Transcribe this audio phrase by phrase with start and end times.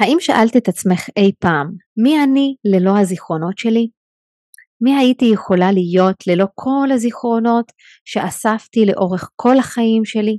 [0.00, 3.88] האם שאלת את עצמך אי פעם, מי אני ללא הזיכרונות שלי?
[4.80, 7.72] מי הייתי יכולה להיות ללא כל הזיכרונות
[8.04, 10.38] שאספתי לאורך כל החיים שלי?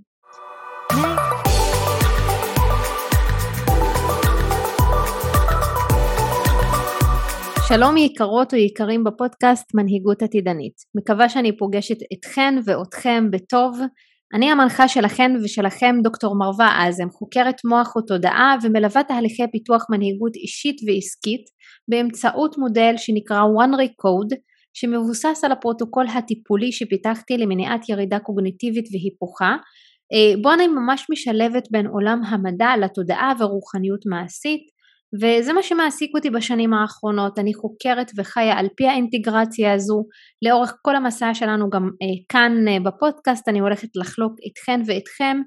[7.67, 10.73] שלום יקרות או יקרים בפודקאסט מנהיגות עתידנית.
[10.95, 13.79] מקווה שאני פוגשת אתכן ואותכם בטוב
[14.33, 20.75] אני המנחה שלכן ושלכם דוקטור מרווה אזם, חוקרת מוח ותודעה ומלווה תהליכי פיתוח מנהיגות אישית
[20.87, 21.45] ועסקית
[21.87, 24.35] באמצעות מודל שנקרא one recode
[24.73, 29.55] שמבוסס על הפרוטוקול הטיפולי שפיתחתי למניעת ירידה קוגניטיבית והיפוכה.
[30.13, 34.74] אה, בו אני ממש משלבת בין עולם המדע לתודעה ורוחניות מעשית
[35.13, 40.03] וזה מה שמעסיק אותי בשנים האחרונות, אני חוקרת וחיה על פי האינטגרציה הזו,
[40.45, 45.37] לאורך כל המסע שלנו גם אה, כאן אה, בפודקאסט אני הולכת לחלוק איתכן ואיתכם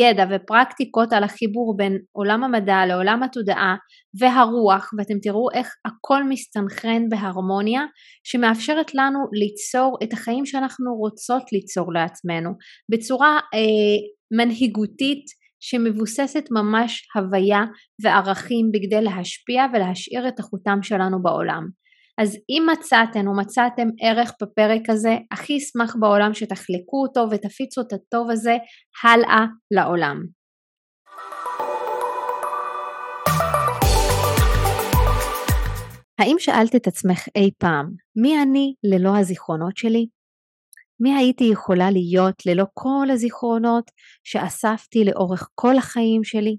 [0.00, 3.76] ידע ופרקטיקות על החיבור בין עולם המדע לעולם התודעה
[4.20, 7.82] והרוח ואתם תראו איך הכל מסתנכרן בהרמוניה
[8.24, 12.50] שמאפשרת לנו ליצור את החיים שאנחנו רוצות ליצור לעצמנו.
[12.92, 13.98] בצורה אה,
[14.38, 17.64] מנהיגותית שמבוססת ממש הוויה
[18.02, 21.68] וערכים בכדי להשפיע ולהשאיר את החותם שלנו בעולם.
[22.18, 27.92] אז אם מצאתן או מצאתם ערך בפרק הזה, הכי אשמח בעולם שתחלקו אותו ותפיצו את
[27.92, 28.56] הטוב הזה
[29.04, 30.22] הלאה לעולם.
[36.18, 40.06] האם שאלת את עצמך אי פעם, מי אני ללא הזיכרונות שלי?
[41.02, 43.90] מי הייתי יכולה להיות ללא כל הזיכרונות
[44.24, 46.56] שאספתי לאורך כל החיים שלי?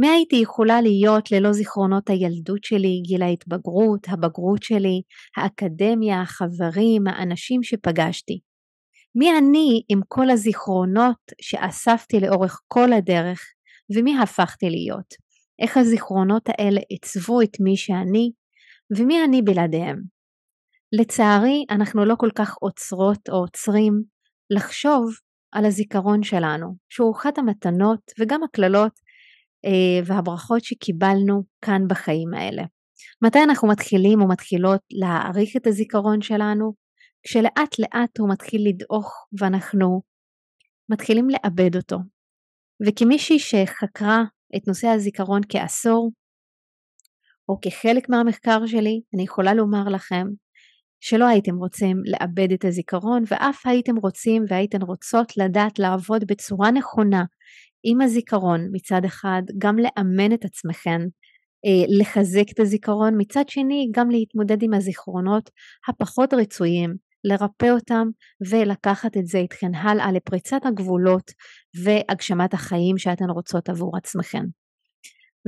[0.00, 5.02] מי הייתי יכולה להיות ללא זיכרונות הילדות שלי, גיל ההתבגרות, הבגרות שלי,
[5.36, 8.40] האקדמיה, החברים, האנשים שפגשתי?
[9.14, 13.40] מי אני עם כל הזיכרונות שאספתי לאורך כל הדרך
[13.96, 15.14] ומי הפכתי להיות?
[15.62, 18.30] איך הזיכרונות האלה עיצבו את מי שאני
[18.98, 20.19] ומי אני בלעדיהם?
[20.92, 23.92] לצערי אנחנו לא כל כך עוצרות או עוצרים
[24.50, 25.10] לחשוב
[25.52, 28.92] על הזיכרון שלנו, שהוא אחת המתנות וגם הקללות
[29.64, 32.62] אה, והברכות שקיבלנו כאן בחיים האלה.
[33.24, 36.72] מתי אנחנו מתחילים או מתחילות להעריך את הזיכרון שלנו?
[37.22, 40.02] כשלאט לאט הוא מתחיל לדעוך ואנחנו
[40.90, 41.98] מתחילים לאבד אותו.
[42.86, 44.22] וכמישהי שחקרה
[44.56, 46.10] את נושא הזיכרון כעשור,
[47.48, 50.26] או כחלק מהמחקר שלי, אני יכולה לומר לכם
[51.00, 57.24] שלא הייתם רוצים לאבד את הזיכרון ואף הייתם רוצים והייתן רוצות לדעת לעבוד בצורה נכונה
[57.82, 61.00] עם הזיכרון מצד אחד, גם לאמן את עצמכם,
[61.66, 65.50] אה, לחזק את הזיכרון, מצד שני גם להתמודד עם הזיכרונות
[65.88, 66.94] הפחות רצויים,
[67.24, 68.08] לרפא אותם
[68.50, 71.30] ולקחת את זה איתכם הלאה לפריצת הגבולות
[71.84, 74.44] והגשמת החיים שאתן רוצות עבור עצמכם.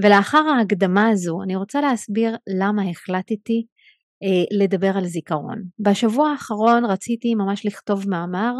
[0.04, 3.66] ולאחר ההקדמה הזו אני רוצה להסביר למה החלטתי
[4.50, 5.62] לדבר על זיכרון.
[5.78, 8.52] בשבוע האחרון רציתי ממש לכתוב מאמר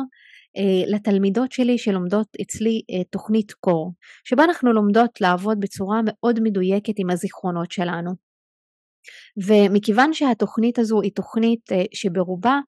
[0.57, 3.93] אה, לתלמידות שלי שלומדות אצלי אה, תוכנית קור,
[4.25, 8.11] שבה אנחנו לומדות לעבוד בצורה מאוד מדויקת עם הזיכרונות שלנו.
[9.47, 12.59] ומכיוון שהתוכנית הזו היא תוכנית שברובה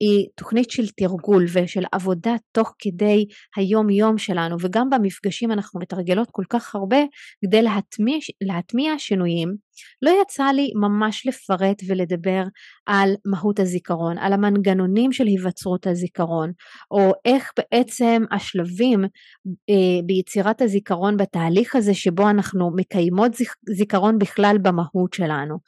[0.00, 3.26] היא תוכנית של תרגול ושל עבודה תוך כדי
[3.56, 6.96] היום יום שלנו וגם במפגשים אנחנו מתרגלות כל כך הרבה
[7.44, 9.56] כדי להטמיע, להטמיע שינויים.
[10.02, 12.42] לא יצא לי ממש לפרט ולדבר
[12.86, 16.52] על מהות הזיכרון על המנגנונים של היווצרות הזיכרון
[16.90, 19.04] או איך בעצם השלבים
[19.70, 23.32] אה, ביצירת הזיכרון בתהליך הזה שבו אנחנו מקיימות
[23.76, 25.58] זיכרון בכלל במהות שלנו.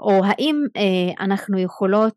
[0.00, 2.14] או האם אה, אנחנו יכולות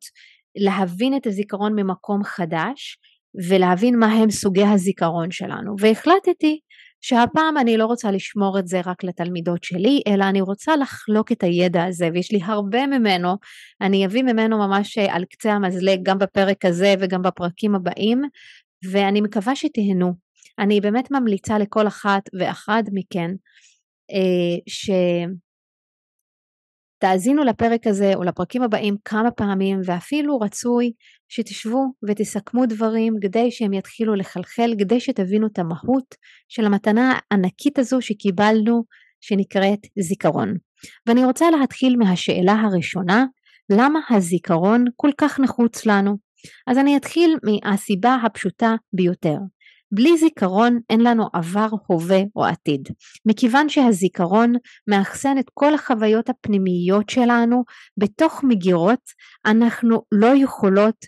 [0.56, 2.98] להבין את הזיכרון ממקום חדש
[3.50, 5.76] ולהבין מה הם סוגי הזיכרון שלנו.
[5.80, 6.60] והחלטתי
[7.02, 11.44] שהפעם אני לא רוצה לשמור את זה רק לתלמידות שלי אלא אני רוצה לחלוק את
[11.44, 13.36] הידע הזה ויש לי הרבה ממנו.
[13.82, 18.22] אני אביא ממנו ממש על קצה המזלג גם בפרק הזה וגם בפרקים הבאים
[18.92, 20.14] ואני מקווה שתהנו.
[20.60, 23.32] אני באמת ממליצה לכל אחת ואחד מכן
[24.12, 24.90] אה, ש...
[27.02, 30.92] תאזינו לפרק הזה או לפרקים הבאים כמה פעמים ואפילו רצוי
[31.30, 36.16] שתשבו ותסכמו דברים כדי שהם יתחילו לחלחל, כדי שתבינו את המהות
[36.50, 38.84] של המתנה הענקית הזו שקיבלנו
[39.22, 40.54] שנקראת זיכרון.
[41.08, 43.26] ואני רוצה להתחיל מהשאלה הראשונה,
[43.72, 46.18] למה הזיכרון כל כך נחוץ לנו?
[46.68, 49.38] אז אני אתחיל מהסיבה הפשוטה ביותר.
[49.92, 52.90] בלי זיכרון אין לנו עבר, הווה או עתיד.
[53.26, 54.54] מכיוון שהזיכרון
[54.88, 57.64] מאחסן את כל החוויות הפנימיות שלנו
[57.98, 59.02] בתוך מגירות,
[59.46, 61.06] אנחנו לא יכולות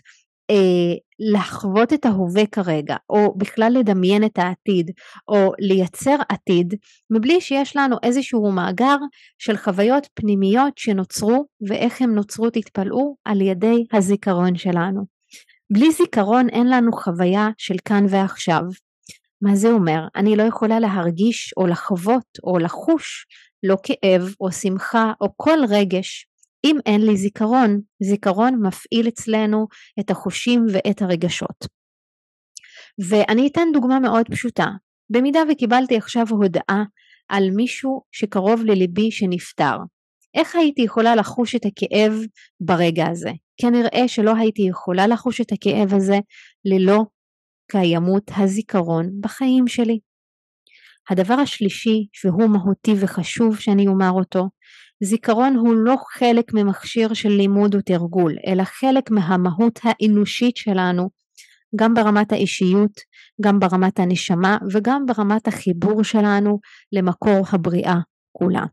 [0.50, 4.90] אה, לחוות את ההווה כרגע, או בכלל לדמיין את העתיד,
[5.28, 6.74] או לייצר עתיד,
[7.10, 8.96] מבלי שיש לנו איזשהו מאגר
[9.38, 15.13] של חוויות פנימיות שנוצרו, ואיך הם נוצרו תתפלאו על ידי הזיכרון שלנו.
[15.74, 18.60] בלי זיכרון אין לנו חוויה של כאן ועכשיו.
[19.42, 20.00] מה זה אומר?
[20.16, 23.26] אני לא יכולה להרגיש או לחוות או לחוש
[23.62, 26.26] לא כאב או שמחה או כל רגש
[26.64, 27.80] אם אין לי זיכרון.
[28.02, 29.66] זיכרון מפעיל אצלנו
[30.00, 31.66] את החושים ואת הרגשות.
[33.08, 34.66] ואני אתן דוגמה מאוד פשוטה.
[35.10, 36.84] במידה וקיבלתי עכשיו הודעה
[37.28, 39.76] על מישהו שקרוב לליבי שנפטר,
[40.34, 42.12] איך הייתי יכולה לחוש את הכאב
[42.60, 43.30] ברגע הזה?
[43.56, 46.18] כנראה שלא הייתי יכולה לחוש את הכאב הזה
[46.64, 47.02] ללא
[47.70, 49.98] קיימות הזיכרון בחיים שלי.
[51.10, 54.48] הדבר השלישי שהוא מהותי וחשוב שאני אומר אותו,
[55.02, 61.10] זיכרון הוא לא חלק ממכשיר של לימוד ותרגול, אלא חלק מהמהות האנושית שלנו,
[61.76, 63.00] גם ברמת האישיות,
[63.40, 66.58] גם ברמת הנשמה וגם ברמת החיבור שלנו
[66.92, 67.96] למקור הבריאה
[68.32, 68.64] כולה.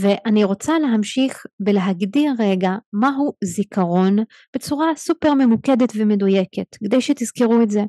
[0.00, 4.16] ואני רוצה להמשיך ולהגדיר רגע מהו זיכרון
[4.54, 7.82] בצורה סופר ממוקדת ומדויקת, כדי שתזכרו את זה.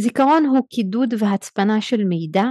[0.00, 2.44] זיכרון הוא קידוד והצפנה של מידע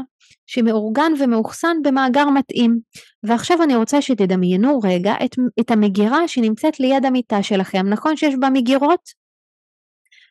[0.48, 2.80] שמאורגן ומאוחסן במאגר מתאים.
[3.24, 8.50] ועכשיו אני רוצה שתדמיינו רגע את, את המגירה שנמצאת ליד המיטה שלכם, נכון שיש בה
[8.50, 9.28] מגירות?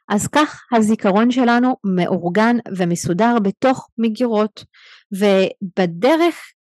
[0.09, 4.65] אז כך הזיכרון שלנו מאורגן ומסודר בתוך מגירות,
[5.13, 6.53] ובדרך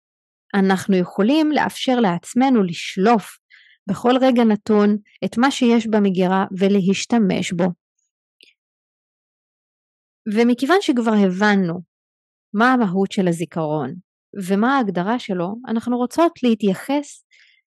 [0.54, 3.38] אנחנו יכולים לאפשר לעצמנו לשלוף
[3.88, 7.64] בכל רגע נתון את מה שיש במגירה ולהשתמש בו.
[10.34, 11.80] ומכיוון שכבר הבנו
[12.54, 13.94] מה המהות של הזיכרון
[14.48, 17.24] ומה ההגדרה שלו, אנחנו רוצות להתייחס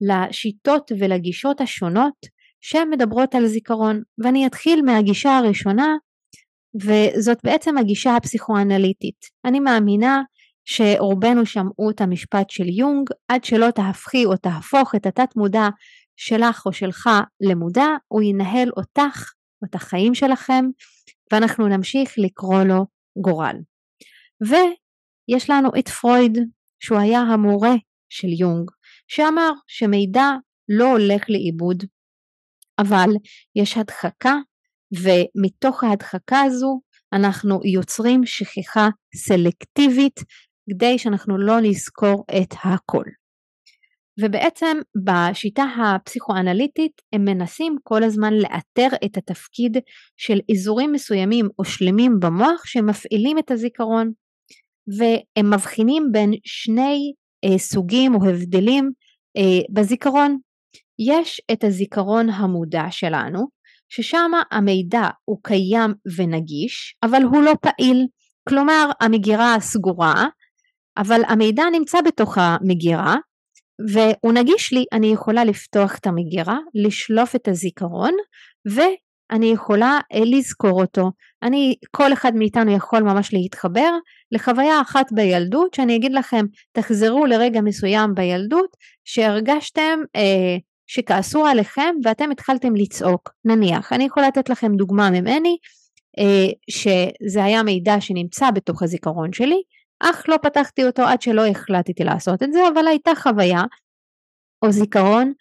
[0.00, 2.26] לשיטות ולגישות השונות
[2.60, 4.02] שהן מדברות על זיכרון.
[4.24, 5.96] ואני אתחיל מהגישה הראשונה,
[6.74, 9.26] וזאת בעצם הגישה הפסיכואנליטית.
[9.44, 10.22] אני מאמינה
[10.64, 15.68] שרובנו שמעו את המשפט של יונג, עד שלא תהפכי או תהפוך את התת מודע
[16.16, 17.10] שלך או שלך
[17.40, 19.32] למודע, הוא ינהל אותך
[19.62, 20.64] או את החיים שלכם,
[21.32, 22.86] ואנחנו נמשיך לקרוא לו
[23.18, 23.56] גורל.
[24.40, 26.38] ויש לנו את פרויד,
[26.80, 27.74] שהוא היה המורה
[28.08, 28.70] של יונג,
[29.08, 30.30] שאמר שמידע
[30.68, 31.84] לא הולך לאיבוד,
[32.78, 33.10] אבל
[33.56, 34.34] יש הדחקה,
[34.92, 36.80] ומתוך ההדחקה הזו
[37.12, 40.20] אנחנו יוצרים שכחה סלקטיבית
[40.70, 43.04] כדי שאנחנו לא נזכור את הכל.
[44.20, 49.76] ובעצם בשיטה הפסיכואנליטית הם מנסים כל הזמן לאתר את התפקיד
[50.16, 54.12] של אזורים מסוימים או שלמים במוח שמפעילים את הזיכרון
[54.98, 57.12] והם מבחינים בין שני
[57.44, 58.90] אה, סוגים או הבדלים
[59.36, 60.38] אה, בזיכרון.
[60.98, 63.48] יש את הזיכרון המודע שלנו
[63.88, 68.06] ששם המידע הוא קיים ונגיש אבל הוא לא פעיל
[68.48, 70.26] כלומר המגירה סגורה
[70.96, 73.16] אבל המידע נמצא בתוך המגירה
[73.90, 78.12] והוא נגיש לי, אני יכולה לפתוח את המגירה, לשלוף את הזיכרון
[78.66, 81.10] ואני יכולה אה, לזכור אותו.
[81.42, 83.90] אני, כל אחד מאיתנו יכול ממש להתחבר
[84.32, 90.56] לחוויה אחת בילדות שאני אגיד לכם תחזרו לרגע מסוים בילדות שהרגשתם אה,
[90.86, 95.56] שכעסו עליכם ואתם התחלתם לצעוק נניח אני יכולה לתת לכם דוגמה ממני
[96.18, 99.62] אה, שזה היה מידע שנמצא בתוך הזיכרון שלי
[100.02, 103.62] אך לא פתחתי אותו עד שלא החלטתי לעשות את זה, אבל הייתה חוויה
[104.62, 105.32] או זיכרון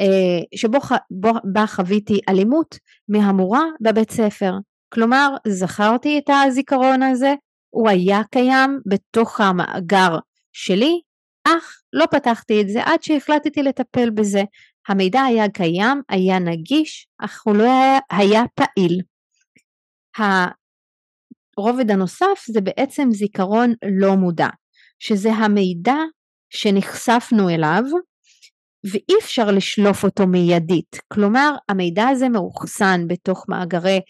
[0.00, 0.78] אה, שבו
[1.10, 2.78] בו, בה חוויתי אלימות
[3.08, 4.52] מהמורה בבית ספר.
[4.94, 7.34] כלומר, זכרתי את הזיכרון הזה,
[7.70, 10.18] הוא היה קיים בתוך המאגר
[10.52, 11.00] שלי,
[11.44, 14.42] אך לא פתחתי את זה עד שהחלטתי לטפל בזה.
[14.88, 19.00] המידע היה קיים, היה נגיש, אך הוא לא היה, היה פעיל.
[21.58, 24.48] הרובד הנוסף זה בעצם זיכרון לא מודע,
[24.98, 25.96] שזה המידע
[26.50, 27.82] שנחשפנו אליו
[28.84, 34.00] ואי אפשר לשלוף אותו מיידית, כלומר המידע הזה מאוחסן בתוך מאגרי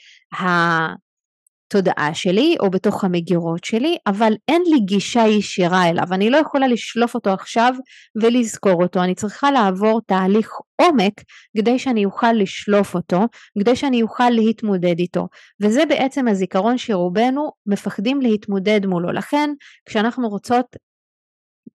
[1.71, 6.69] התודעה שלי או בתוך המגירות שלי, אבל אין לי גישה ישירה אליו, אני לא יכולה
[6.69, 7.75] לשלוף אותו עכשיו
[8.23, 11.13] ולזכור אותו, אני צריכה לעבור תהליך עומק
[11.57, 13.21] כדי שאני אוכל לשלוף אותו,
[13.59, 15.29] כדי שאני אוכל להתמודד איתו,
[15.61, 19.51] וזה בעצם הזיכרון שרובנו מפחדים להתמודד מולו, לכן
[19.87, 20.77] כשאנחנו רוצות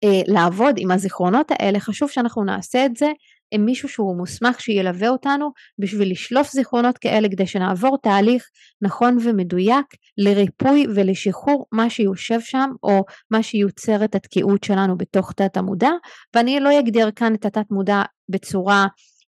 [0.03, 3.12] אה, לעבוד עם הזיכרונות האלה, חשוב שאנחנו נעשה את זה
[3.53, 8.43] עם מישהו שהוא מוסמך שילווה אותנו בשביל לשלוף זיכרונות כאלה כדי שנעבור תהליך
[8.81, 9.86] נכון ומדויק
[10.17, 15.91] לריפוי ולשחרור מה שיושב שם או מה שיוצר את התקיעות שלנו בתוך תת המודע
[16.36, 18.86] ואני לא אגדיר כאן את התת מודע בצורה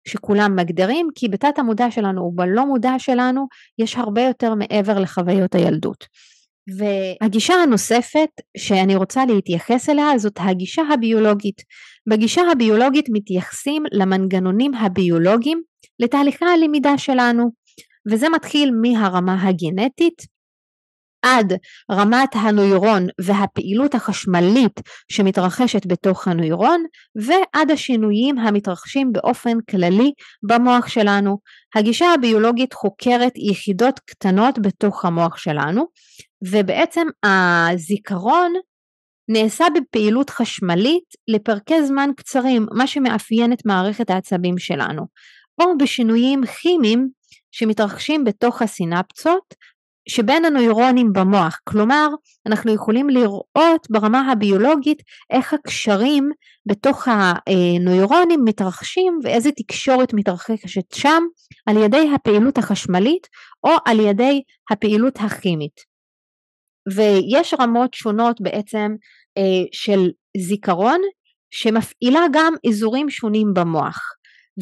[0.09, 3.47] שכולם מגדירים, כי בתת המודע שלנו ובלא מודע שלנו
[3.79, 6.07] יש הרבה יותר מעבר לחוויות הילדות.
[6.79, 11.63] והגישה הנוספת שאני רוצה להתייחס אליה זאת הגישה הביולוגית.
[12.11, 15.63] בגישה הביולוגית מתייחסים למנגנונים הביולוגיים
[15.99, 17.51] לתהליכי הלמידה שלנו
[18.11, 20.23] וזה מתחיל מהרמה הגנטית
[21.23, 21.53] עד
[21.91, 24.81] רמת הנוירון והפעילות החשמלית
[25.13, 26.85] שמתרחשת בתוך הנוירון
[27.17, 30.13] ועד השינויים המתרחשים באופן כללי
[30.43, 31.39] במוח שלנו.
[31.75, 35.87] הגישה הביולוגית חוקרת יחידות קטנות בתוך המוח שלנו
[36.45, 38.53] ובעצם הזיכרון
[39.29, 45.03] נעשה בפעילות חשמלית לפרקי זמן קצרים, מה שמאפיין את מערכת העצבים שלנו,
[45.61, 47.09] או בשינויים כימיים
[47.51, 49.55] שמתרחשים בתוך הסינפצות
[50.09, 52.09] שבין הנוירונים במוח, כלומר
[52.47, 56.31] אנחנו יכולים לראות ברמה הביולוגית איך הקשרים
[56.67, 61.23] בתוך הנוירונים מתרחשים ואיזה תקשורת מתרחשת שם
[61.67, 63.27] על ידי הפעילות החשמלית
[63.65, 65.93] או על ידי הפעילות הכימית.
[66.97, 68.93] ויש רמות שונות בעצם
[69.39, 71.01] אה, של זיכרון
[71.51, 74.01] שמפעילה גם אזורים שונים במוח.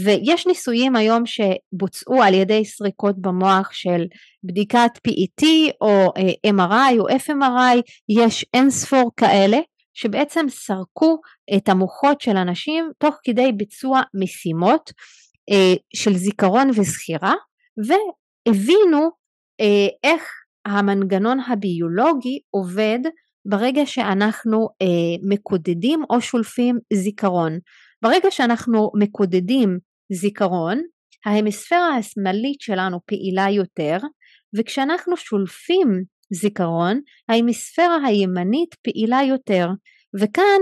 [0.04, 4.04] ויש ניסויים היום שבוצעו על ידי סריקות במוח של
[4.44, 5.44] בדיקת PET
[5.80, 9.58] או אה, MRI או FMRI, יש אין ספור כאלה
[9.94, 11.20] שבעצם סרקו
[11.56, 14.90] את המוחות של אנשים תוך כדי ביצוע משימות
[15.50, 17.34] אה, של זיכרון וזכירה
[17.86, 19.10] והבינו
[19.60, 20.22] אה, איך
[20.66, 22.98] המנגנון הביולוגי עובד
[23.44, 24.86] ברגע שאנחנו אה,
[25.28, 27.58] מקודדים או שולפים זיכרון.
[28.02, 29.78] ברגע שאנחנו מקודדים
[30.12, 30.82] זיכרון,
[31.26, 33.98] ההמיספירה השמאלית שלנו פעילה יותר,
[34.58, 39.68] וכשאנחנו שולפים זיכרון, ההמיספירה הימנית פעילה יותר,
[40.20, 40.60] וכאן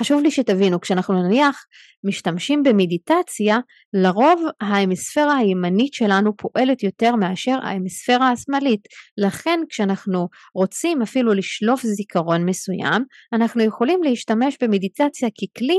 [0.00, 1.64] חשוב לי שתבינו, כשאנחנו נניח
[2.04, 3.58] משתמשים במדיטציה,
[3.92, 8.80] לרוב ההמיספירה הימנית שלנו פועלת יותר מאשר ההמיספירה השמאלית.
[9.18, 15.78] לכן כשאנחנו רוצים אפילו לשלוף זיכרון מסוים, אנחנו יכולים להשתמש במדיטציה ככלי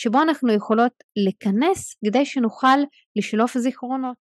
[0.00, 0.92] שבו אנחנו יכולות
[1.28, 2.78] לכנס כדי שנוכל
[3.16, 4.16] לשלוף זיכרונות.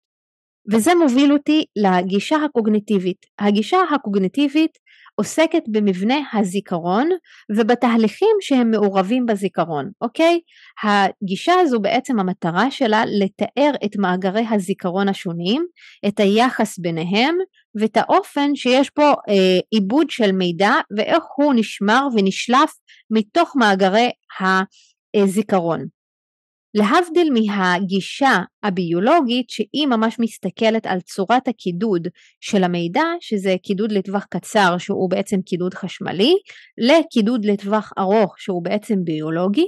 [0.71, 3.25] וזה מוביל אותי לגישה הקוגניטיבית.
[3.39, 4.71] הגישה הקוגניטיבית
[5.15, 7.09] עוסקת במבנה הזיכרון
[7.57, 10.39] ובתהליכים שהם מעורבים בזיכרון, אוקיי?
[10.83, 15.65] הגישה הזו בעצם המטרה שלה לתאר את מאגרי הזיכרון השונים,
[16.07, 17.35] את היחס ביניהם
[17.81, 22.73] ואת האופן שיש פה אה, עיבוד של מידע ואיך הוא נשמר ונשלף
[23.11, 24.09] מתוך מאגרי
[25.15, 25.85] הזיכרון.
[26.73, 32.07] להבדיל מהגישה הביולוגית שהיא ממש מסתכלת על צורת הקידוד
[32.41, 36.33] של המידע שזה קידוד לטווח קצר שהוא בעצם קידוד חשמלי
[36.77, 39.65] לקידוד לטווח ארוך שהוא בעצם ביולוגי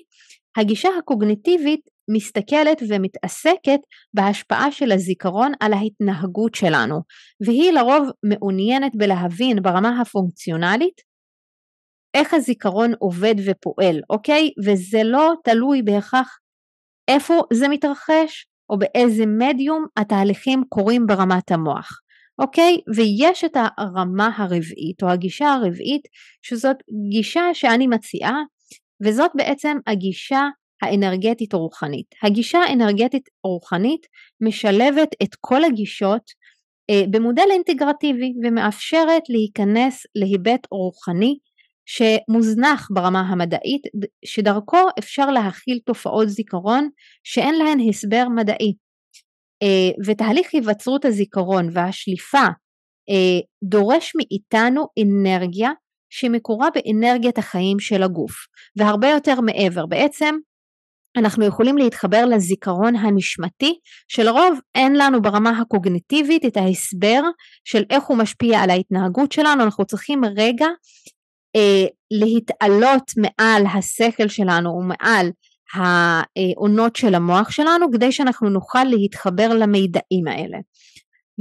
[0.58, 1.82] הגישה הקוגניטיבית
[2.16, 3.80] מסתכלת ומתעסקת
[4.14, 6.96] בהשפעה של הזיכרון על ההתנהגות שלנו
[7.46, 11.09] והיא לרוב מעוניינת בלהבין ברמה הפונקציונלית
[12.14, 16.38] איך הזיכרון עובד ופועל אוקיי וזה לא תלוי בהכרח
[17.08, 22.02] איפה זה מתרחש או באיזה מדיום התהליכים קורים ברמת המוח.
[22.40, 22.78] אוקיי?
[22.96, 26.02] ויש את הרמה הרביעית או הגישה הרביעית
[26.42, 26.78] שזאת
[27.12, 28.38] גישה שאני מציעה
[29.04, 30.48] וזאת בעצם הגישה
[30.82, 32.06] האנרגטית רוחנית.
[32.24, 34.08] הגישה האנרגטית רוחנית
[34.42, 36.22] משלבת את כל הגישות
[36.90, 41.38] אה, במודל אינטגרטיבי ומאפשרת להיכנס להיבט רוחני
[41.90, 43.82] שמוזנח ברמה המדעית
[44.26, 46.90] שדרכו אפשר להכיל תופעות זיכרון
[47.24, 48.74] שאין להן הסבר מדעי.
[49.64, 52.46] אה, ותהליך היווצרות הזיכרון והשליפה
[53.10, 55.72] אה, דורש מאיתנו אנרגיה
[56.10, 58.32] שמקורה באנרגיית החיים של הגוף
[58.76, 59.86] והרבה יותר מעבר.
[59.86, 60.36] בעצם
[61.18, 67.22] אנחנו יכולים להתחבר לזיכרון הנשמתי שלרוב אין לנו ברמה הקוגניטיבית את ההסבר
[67.66, 69.64] של איך הוא משפיע על ההתנהגות שלנו.
[69.64, 70.68] אנחנו צריכים רגע
[71.56, 75.32] אה, להתעלות מעל השכל שלנו ומעל
[75.74, 80.58] העונות של המוח שלנו כדי שאנחנו נוכל להתחבר למידעים האלה.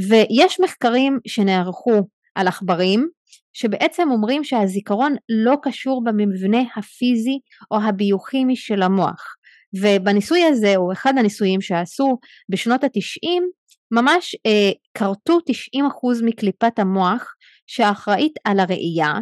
[0.09, 3.09] ויש מחקרים שנערכו על עכברים
[3.53, 7.39] שבעצם אומרים שהזיכרון לא קשור במבנה הפיזי
[7.71, 9.37] או הביוכימי של המוח
[9.81, 13.51] ובניסוי הזה או אחד הניסויים שעשו בשנות התשעים
[13.91, 17.35] ממש אה, כרתו 90% מקליפת המוח
[17.67, 19.15] שאחראית על הראייה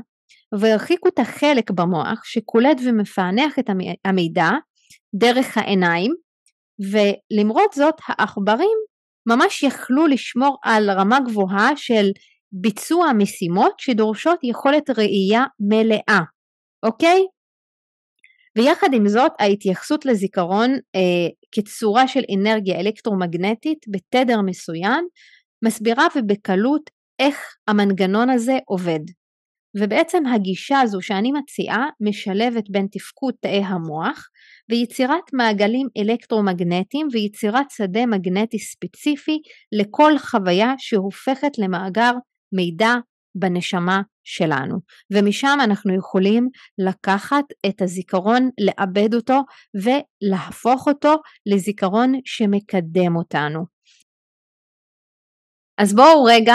[0.60, 3.70] והרחיקו את החלק במוח שקולט ומפענח את
[4.04, 4.50] המידע
[5.14, 6.12] דרך העיניים
[6.92, 8.78] ולמרות זאת העכברים
[9.28, 12.06] ממש יכלו לשמור על רמה גבוהה של
[12.52, 16.20] ביצוע משימות שדורשות יכולת ראייה מלאה,
[16.82, 17.26] אוקיי?
[18.58, 25.08] ויחד עם זאת ההתייחסות לזיכרון אה, כצורה של אנרגיה אלקטרומגנטית בתדר מסוים
[25.64, 27.36] מסבירה ובקלות איך
[27.68, 29.00] המנגנון הזה עובד.
[29.80, 34.28] ובעצם הגישה הזו שאני מציעה משלבת בין תפקוד תאי המוח
[34.70, 39.38] ויצירת מעגלים אלקטרומגנטיים ויצירת שדה מגנטי ספציפי
[39.72, 42.12] לכל חוויה שהופכת למאגר
[42.52, 42.94] מידע
[43.34, 44.76] בנשמה שלנו
[45.12, 49.40] ומשם אנחנו יכולים לקחת את הזיכרון, לעבד אותו
[49.74, 51.14] ולהפוך אותו
[51.46, 53.60] לזיכרון שמקדם אותנו.
[55.78, 56.54] אז בואו רגע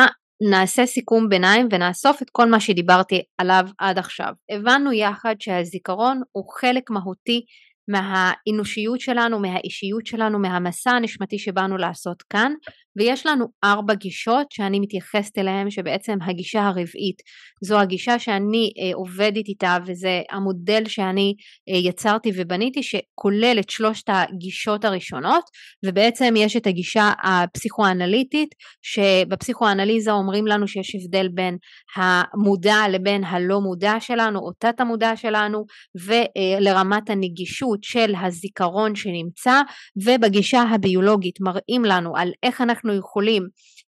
[0.49, 4.33] נעשה סיכום ביניים ונאסוף את כל מה שדיברתי עליו עד עכשיו.
[4.51, 7.45] הבנו יחד שהזיכרון הוא חלק מהותי
[7.87, 12.53] מהאנושיות שלנו, מהאישיות שלנו, מהמסע הנשמתי שבאנו לעשות כאן,
[12.97, 17.21] ויש לנו ארבע גישות שאני מתייחסת אליהן, שבעצם הגישה הרביעית
[17.63, 21.33] זו הגישה שאני אה, עובדת איתה וזה המודל שאני
[21.69, 25.43] אה, יצרתי ובניתי שכולל את שלושת הגישות הראשונות,
[25.85, 28.49] ובעצם יש את הגישה הפסיכואנליטית,
[28.81, 31.57] שבפסיכואנליזה אומרים לנו שיש הבדל בין
[31.95, 35.65] המודע לבין הלא מודע שלנו, או תת המודע שלנו,
[36.05, 39.61] ולרמת הנגישות של הזיכרון שנמצא,
[40.05, 43.47] ובגישה הביולוגית מראים לנו על איך אנחנו אנחנו יכולים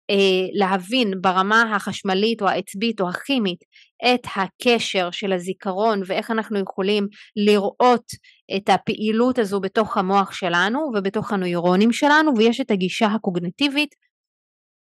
[0.10, 3.60] אה, להבין ברמה החשמלית או העצבית או הכימית
[4.06, 8.12] את הקשר של הזיכרון ואיך אנחנו יכולים לראות
[8.58, 13.96] את הפעילות הזו בתוך המוח שלנו ובתוך הנוירונים שלנו ויש את הגישה הקוגנטיבית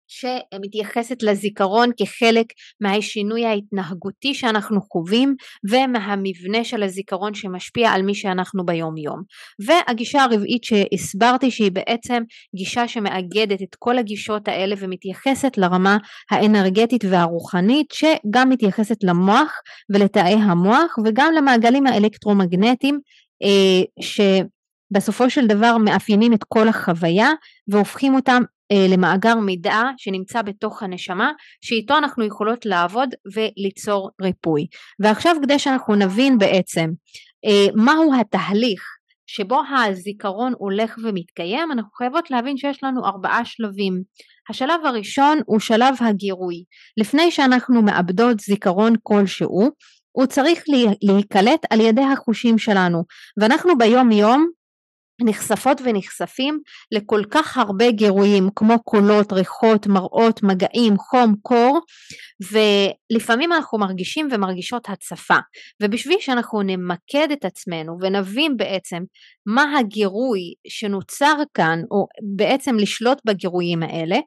[0.08, 2.46] שמתייחסת לזיכרון כחלק
[2.82, 5.36] מהשינוי ההתנהגותי שאנחנו חווים
[5.72, 9.22] ומהמבנה של הזיכרון שמשפיע על מי שאנחנו ביום יום.
[9.66, 12.24] והגישה הרביעית שהסברתי שהיא בעצם
[12.56, 15.98] גישה שמאגדת את כל הגישות האלה ומתייחסת לרמה
[16.32, 19.54] האנרגטית והרוחנית שגם מתייחסת למוח
[19.94, 23.00] ולתאי המוח וגם למעגלים האלקטרומגנטיים
[23.44, 24.04] אה,
[24.92, 27.30] שבסופו של דבר מאפיינים את כל החוויה
[27.68, 31.32] והופכים אותם למאגר מידע שנמצא בתוך הנשמה
[31.62, 34.68] שאיתו אנחנו יכולות לעבוד וליצור ריפוי.
[35.00, 36.90] ועכשיו כדי שאנחנו נבין בעצם
[37.46, 38.98] אה, מהו התהליך
[39.28, 44.02] שבו הזיכרון הולך ומתקיים אנחנו חייבות להבין שיש לנו ארבעה שלבים.
[44.50, 46.64] השלב הראשון הוא שלב הגירוי.
[46.98, 49.72] לפני שאנחנו מאבדות זיכרון כלשהו
[50.12, 50.64] הוא צריך
[51.04, 53.04] להיקלט על ידי החושים שלנו.
[53.40, 54.48] ואנחנו ביום יום
[55.22, 56.60] נחשפות ונחשפים
[56.92, 61.80] לכל כך הרבה גירויים כמו קולות, ריחות, מראות, מגעים, חום, קור
[62.52, 65.38] ולפעמים אנחנו מרגישים ומרגישות הצפה.
[65.84, 69.04] ובשביל שאנחנו נמקד את עצמנו ונבין בעצם
[69.46, 74.18] מה הגירוי שנוצר כאן או בעצם לשלוט בגירויים האלה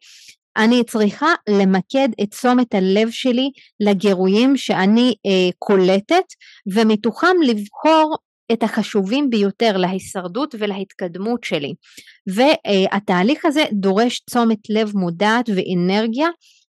[0.56, 3.50] אני צריכה למקד את תשומת הלב שלי
[3.80, 6.24] לגירויים שאני אה, קולטת
[6.74, 8.16] ומתוכם לבחור
[8.52, 11.74] את החשובים ביותר להישרדות ולהתקדמות שלי.
[12.34, 16.28] והתהליך הזה דורש תשומת לב מודעת ואנרגיה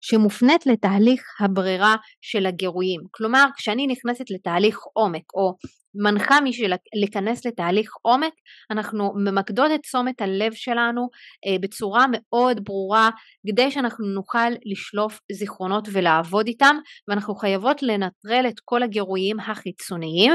[0.01, 3.01] שמופנית לתהליך הברירה של הגירויים.
[3.11, 5.53] כלומר כשאני נכנסת לתהליך עומק או
[5.95, 8.33] מנחה מישהי להיכנס לתהליך עומק
[8.71, 11.09] אנחנו ממקדות את תשומת הלב שלנו
[11.47, 13.09] אה, בצורה מאוד ברורה
[13.47, 16.75] כדי שאנחנו נוכל לשלוף זיכרונות ולעבוד איתם
[17.07, 20.33] ואנחנו חייבות לנטרל את כל הגירויים החיצוניים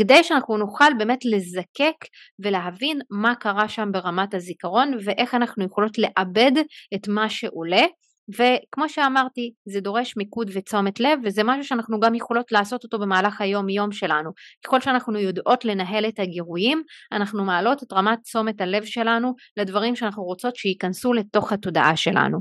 [0.00, 1.96] כדי שאנחנו נוכל באמת לזקק
[2.38, 6.52] ולהבין מה קרה שם ברמת הזיכרון ואיך אנחנו יכולות לאבד
[6.94, 7.86] את מה שעולה
[8.34, 13.40] וכמו שאמרתי זה דורש מיקוד ותשומת לב וזה משהו שאנחנו גם יכולות לעשות אותו במהלך
[13.40, 14.30] היום יום שלנו
[14.66, 20.22] ככל שאנחנו יודעות לנהל את הגירויים אנחנו מעלות את רמת תשומת הלב שלנו לדברים שאנחנו
[20.22, 22.38] רוצות שייכנסו לתוך התודעה שלנו.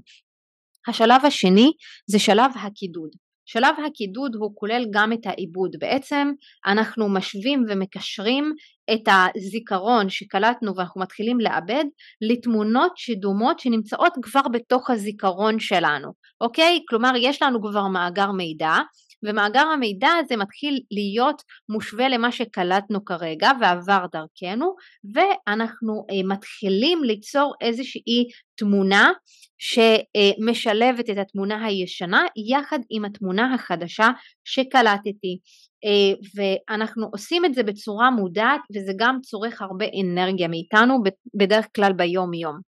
[0.87, 1.71] השלב השני
[2.09, 3.09] זה שלב הקידוד
[3.51, 5.75] שלב הקידוד הוא כולל גם את העיבוד.
[5.79, 6.31] בעצם
[6.65, 8.53] אנחנו משווים ומקשרים
[8.93, 11.85] את הזיכרון שקלטנו ואנחנו מתחילים לעבד
[12.21, 16.79] לתמונות שדומות שנמצאות כבר בתוך הזיכרון שלנו אוקיי?
[16.89, 18.75] כלומר יש לנו כבר מאגר מידע
[19.23, 24.75] ומאגר המידע הזה מתחיל להיות מושווה למה שקלטנו כרגע ועבר דרכנו
[25.13, 29.11] ואנחנו אה, מתחילים ליצור איזושהי תמונה
[29.57, 34.09] שמשלבת את התמונה הישנה יחד עם התמונה החדשה
[34.45, 35.39] שקלטתי.
[35.85, 41.03] אה, ואנחנו עושים את זה בצורה מודעת וזה גם צורך הרבה אנרגיה מאיתנו
[41.35, 42.59] בדרך כלל ביום יום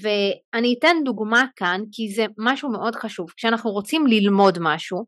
[0.00, 4.98] ואני אתן דוגמה כאן כי זה משהו מאוד חשוב כשאנחנו רוצים ללמוד משהו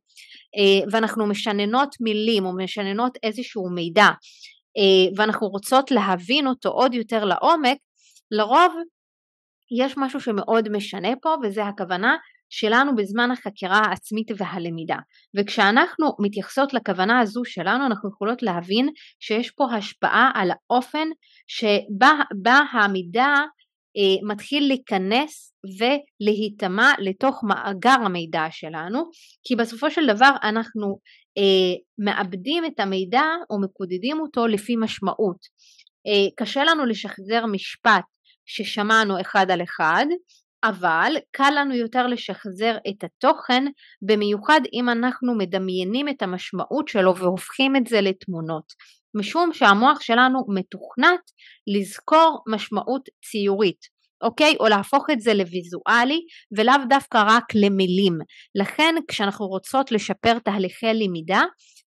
[0.56, 4.08] אה, ואנחנו משננות מילים או משננות איזשהו מידע
[4.76, 7.78] אה, ואנחנו רוצות להבין אותו עוד יותר לעומק
[8.30, 8.74] לרוב
[9.82, 12.16] יש משהו שמאוד משנה פה וזה הכוונה
[12.50, 14.98] שלנו בזמן החקירה העצמית והלמידה.
[15.36, 18.88] וכשאנחנו מתייחסות לכוונה הזו שלנו אנחנו יכולות להבין
[19.20, 21.08] שיש פה השפעה על האופן
[21.46, 23.44] שבה המידע אה,
[24.22, 29.10] מתחיל להיכנס ולהיטמע לתוך מאגר המידע שלנו
[29.44, 30.98] כי בסופו של דבר אנחנו
[31.38, 35.38] אה, מאבדים את המידע או מקודדים אותו לפי משמעות.
[36.06, 38.04] אה, קשה לנו לשחזר משפט
[38.46, 40.06] ששמענו אחד על אחד
[40.64, 43.64] אבל קל לנו יותר לשחזר את התוכן
[44.02, 48.72] במיוחד אם אנחנו מדמיינים את המשמעות שלו והופכים את זה לתמונות
[49.14, 51.20] משום שהמוח שלנו מתוכנת
[51.66, 54.54] לזכור משמעות ציורית אוקיי?
[54.60, 56.20] או להפוך את זה לויזואלי
[56.56, 58.18] ולאו דווקא רק למילים.
[58.54, 61.42] לכן כשאנחנו רוצות לשפר תהליכי למידה,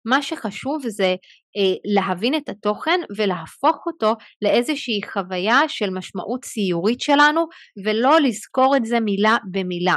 [0.05, 1.15] מה שחשוב זה
[1.57, 7.45] אה, להבין את התוכן ולהפוך אותו לאיזושהי חוויה של משמעות ציורית שלנו
[7.85, 9.95] ולא לזכור את זה מילה במילה.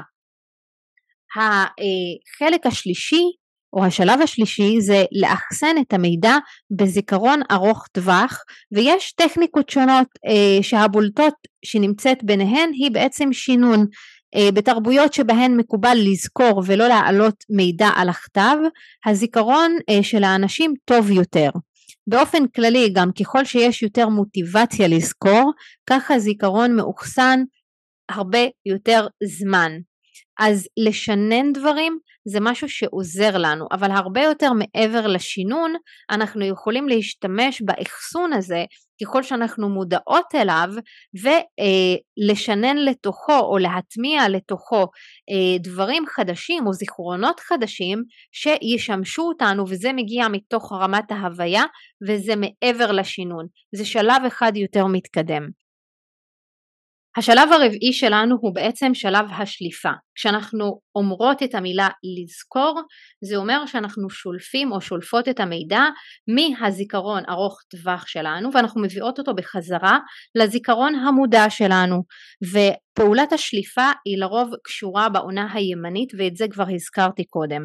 [1.37, 3.25] החלק השלישי
[3.73, 6.37] או השלב השלישי זה לאחסן את המידע
[6.71, 13.87] בזיכרון ארוך טווח ויש טכניקות שונות אה, שהבולטות שנמצאת ביניהן היא בעצם שינון
[14.35, 18.57] אה, בתרבויות שבהן מקובל לזכור ולא להעלות מידע על הכתב
[19.07, 21.51] הזיכרון אה, של האנשים טוב יותר.
[22.07, 25.53] באופן כללי גם ככל שיש יותר מוטיבציה לזכור
[25.91, 27.41] ככה זיכרון מאוחסן
[28.09, 29.73] הרבה יותר זמן
[30.39, 31.99] אז לשנן דברים
[32.29, 35.75] זה משהו שעוזר לנו, אבל הרבה יותר מעבר לשינון,
[36.11, 38.65] אנחנו יכולים להשתמש באחסון הזה
[39.03, 40.69] ככל שאנחנו מודעות אליו
[41.23, 44.87] ולשנן לתוכו או להטמיע לתוכו
[45.31, 51.63] אה, דברים חדשים או זיכרונות חדשים שישמשו אותנו וזה מגיע מתוך רמת ההוויה
[52.09, 55.68] וזה מעבר לשינון, זה שלב אחד יותר מתקדם.
[57.17, 59.91] השלב הרביעי שלנו הוא בעצם שלב השליפה.
[60.15, 62.81] כשאנחנו אומרות את המילה לזכור,
[63.25, 65.83] זה אומר שאנחנו שולפים או שולפות את המידע
[66.29, 69.99] מהזיכרון ארוך טווח שלנו ואנחנו מביאות אותו בחזרה
[70.35, 72.03] לזיכרון המודע שלנו.
[72.43, 77.65] ופעולת השליפה היא לרוב קשורה בעונה הימנית ואת זה כבר הזכרתי קודם.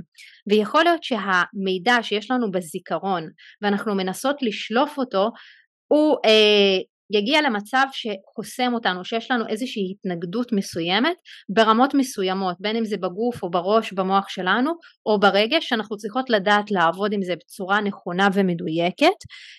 [0.49, 3.23] ויכול להיות שהמידע שיש לנו בזיכרון
[3.61, 5.29] ואנחנו מנסות לשלוף אותו
[5.87, 11.15] הוא אה, יגיע למצב שחוסם אותנו, שיש לנו איזושהי התנגדות מסוימת
[11.49, 14.71] ברמות מסוימות, בין אם זה בגוף או בראש במוח שלנו
[15.05, 19.17] או ברגש, שאנחנו צריכות לדעת לעבוד עם זה בצורה נכונה ומדויקת.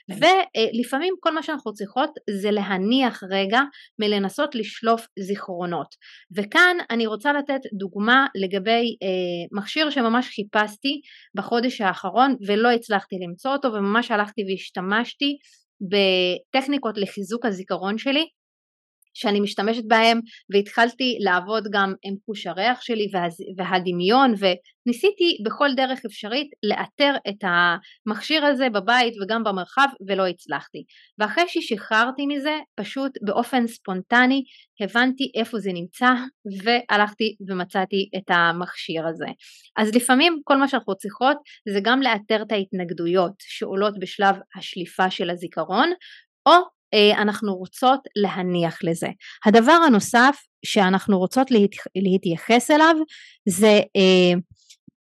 [0.08, 2.10] ולפעמים כל מה שאנחנו צריכות
[2.42, 3.60] זה להניח רגע
[3.98, 5.94] מלנסות לשלוף זיכרונות.
[6.36, 11.00] וכאן אני רוצה לתת דוגמה לגבי אה, מכשיר שממש חיפשתי
[11.34, 15.36] בחודש האחרון ולא הצלחתי למצוא אותו וממש הלכתי והשתמשתי
[15.80, 18.28] בטכניקות לחיזוק הזיכרון שלי
[19.14, 23.06] שאני משתמשת בהם והתחלתי לעבוד גם עם חוש הריח שלי
[23.56, 27.44] והדמיון וניסיתי בכל דרך אפשרית לאתר את
[28.06, 30.84] המכשיר הזה בבית וגם במרחב ולא הצלחתי.
[31.18, 34.44] ואחרי ששחררתי מזה פשוט באופן ספונטני
[34.80, 36.10] הבנתי איפה זה נמצא
[36.64, 39.26] והלכתי ומצאתי את המכשיר הזה.
[39.76, 41.36] אז לפעמים כל מה שאנחנו צריכות
[41.68, 45.92] זה גם לאתר את ההתנגדויות שעולות בשלב השליפה של הזיכרון
[46.46, 46.52] או
[47.16, 49.08] אנחנו רוצות להניח לזה.
[49.46, 51.48] הדבר הנוסף שאנחנו רוצות
[51.96, 52.96] להתייחס אליו
[53.48, 54.38] זה אה,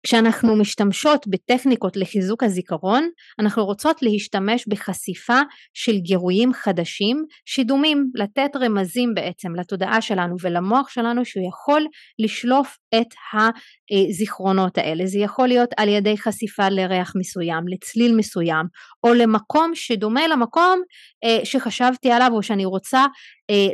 [0.07, 5.41] כשאנחנו משתמשות בטכניקות לחיזוק הזיכרון, אנחנו רוצות להשתמש בחשיפה
[5.75, 11.87] של גירויים חדשים שדומים לתת רמזים בעצם לתודעה שלנו ולמוח שלנו שהוא יכול
[12.19, 15.07] לשלוף את הזיכרונות האלה.
[15.07, 18.67] זה יכול להיות על ידי חשיפה לריח מסוים, לצליל מסוים,
[19.05, 20.83] או למקום שדומה למקום
[21.25, 23.07] אה, שחשבתי עליו או שאני רוצה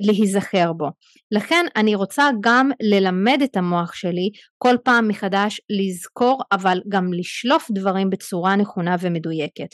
[0.02, 0.88] להיזכר בו.
[1.30, 7.70] לכן אני רוצה גם ללמד את המוח שלי כל פעם מחדש לזכור אבל גם לשלוף
[7.70, 9.68] דברים בצורה נכונה ומדויקת.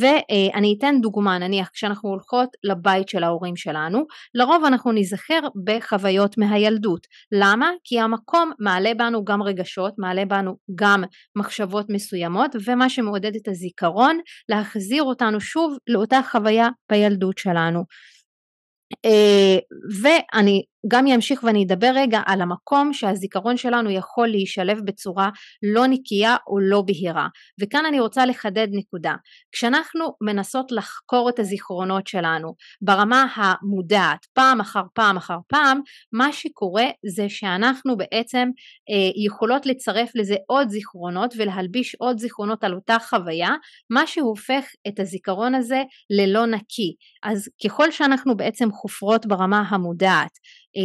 [0.00, 7.06] ואני אתן דוגמה נניח כשאנחנו הולכות לבית של ההורים שלנו לרוב אנחנו נזכר בחוויות מהילדות.
[7.32, 7.70] למה?
[7.84, 11.04] כי המקום מעלה בנו גם רגשות, מעלה בנו גם
[11.36, 17.84] מחשבות מסוימות ומה שמעודד את הזיכרון להחזיר אותנו שוב לאותה חוויה בילדות שלנו.
[19.04, 19.58] אה,
[20.02, 25.30] ואני גם ימשיך ואני אדבר רגע על המקום שהזיכרון שלנו יכול להישלב בצורה
[25.74, 27.28] לא נקייה או לא בהירה.
[27.60, 29.14] וכאן אני רוצה לחדד נקודה.
[29.52, 35.80] כשאנחנו מנסות לחקור את הזיכרונות שלנו ברמה המודעת פעם אחר פעם אחר פעם
[36.12, 38.48] מה שקורה זה שאנחנו בעצם
[38.90, 43.50] אה, יכולות לצרף לזה עוד זיכרונות ולהלביש עוד זיכרונות על אותה חוויה
[43.90, 46.94] מה שהופך את הזיכרון הזה ללא נקי.
[47.22, 50.30] אז ככל שאנחנו בעצם חופרות ברמה המודעת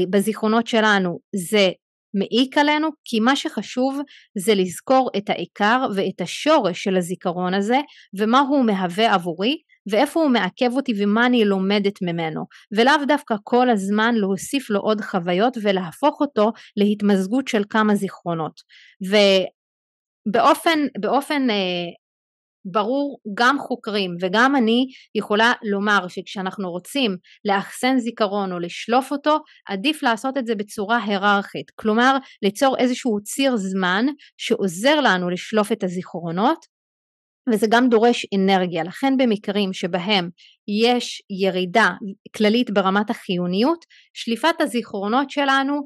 [0.10, 1.69] בזיכרונות שלנו זה
[2.13, 4.02] מעיק עלינו, כי מה שחשוב
[4.38, 7.80] זה לזכור את העיקר ואת השורש של הזיכרון הזה
[8.19, 9.58] ומה הוא מהווה עבורי
[9.91, 12.45] ואיפה הוא מעכב אותי ומה אני לומדת ממנו.
[12.78, 18.62] ולאו דווקא כל הזמן להוסיף לו עוד חוויות ולהפוך אותו להתמזגות של כמה זיכרונות.
[20.28, 21.56] ובאופן באופן אה,
[22.71, 30.03] ברור גם חוקרים וגם אני יכולה לומר שכשאנחנו רוצים לאחסן זיכרון או לשלוף אותו עדיף
[30.03, 31.71] לעשות את זה בצורה היררכית.
[31.75, 34.06] כלומר ליצור איזשהו ציר זמן
[34.38, 36.77] שעוזר לנו לשלוף את הזיכרונות
[37.49, 38.84] וזה גם דורש אנרגיה.
[38.84, 40.30] לכן במקרים שבהם
[40.86, 41.89] יש ירידה
[42.36, 45.82] כללית ברמת החיוניות שליפת הזיכרונות שלנו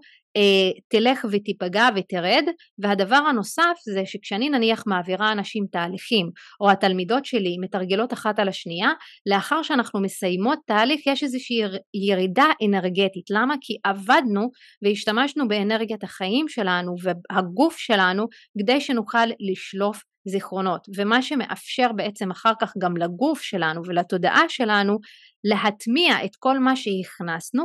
[0.88, 2.44] תלך ותיפגע ותרד
[2.80, 6.30] והדבר הנוסף זה שכשאני נניח מעבירה אנשים תהליכים
[6.62, 8.90] או התלמידות שלי מתרגלות אחת על השנייה
[9.26, 11.62] לאחר שאנחנו מסיימות תהליך יש איזושהי
[11.94, 13.56] ירידה אנרגטית למה?
[13.62, 14.50] כי עבדנו
[14.82, 18.26] והשתמשנו באנרגיית החיים שלנו והגוף שלנו
[18.60, 20.88] כדי שנוכל לשלוף זיכרונות.
[20.98, 24.98] ומה שמאפשר בעצם אחר כך גם לגוף שלנו ולתודעה שלנו
[25.44, 27.64] להטמיע את כל מה שהכנסנו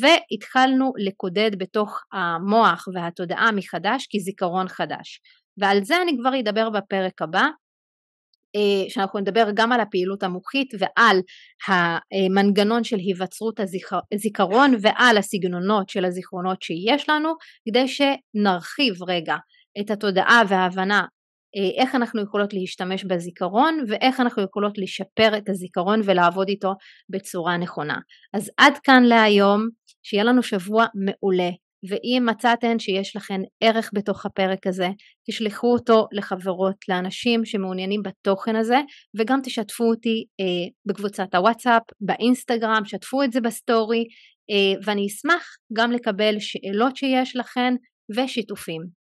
[0.00, 5.20] והתחלנו לקודד בתוך המוח והתודעה מחדש כזיכרון חדש.
[5.58, 7.46] ועל זה אני כבר אדבר בפרק הבא
[8.56, 11.20] אה, שאנחנו נדבר גם על הפעילות המוחית ועל
[11.68, 13.60] המנגנון של היווצרות
[14.12, 17.32] הזיכרון ועל הסגנונות של הזיכרונות שיש לנו
[17.68, 19.36] כדי שנרחיב רגע
[19.80, 21.04] את התודעה וההבנה
[21.78, 26.72] איך אנחנו יכולות להשתמש בזיכרון ואיך אנחנו יכולות לשפר את הזיכרון ולעבוד איתו
[27.08, 27.98] בצורה נכונה.
[28.34, 29.68] אז עד כאן להיום,
[30.02, 31.50] שיהיה לנו שבוע מעולה.
[31.88, 34.88] ואם מצאתן שיש לכן ערך בתוך הפרק הזה,
[35.30, 38.80] תשלחו אותו לחברות, לאנשים שמעוניינים בתוכן הזה,
[39.18, 44.04] וגם תשתפו אותי אה, בקבוצת הוואטסאפ, באינסטגרם, שתפו את זה בסטורי,
[44.50, 47.74] אה, ואני אשמח גם לקבל שאלות שיש לכן
[48.16, 48.95] ושיתופים.